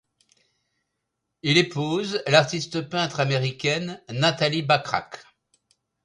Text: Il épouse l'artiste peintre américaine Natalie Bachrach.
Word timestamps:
Il 1.43 1.59
épouse 1.59 2.23
l'artiste 2.25 2.81
peintre 2.89 3.19
américaine 3.19 4.01
Natalie 4.09 4.63
Bachrach. 4.63 5.23